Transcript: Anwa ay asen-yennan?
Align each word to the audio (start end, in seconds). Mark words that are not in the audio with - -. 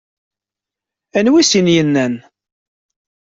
Anwa 1.17 1.37
ay 1.39 1.45
asen-yennan? 1.47 2.13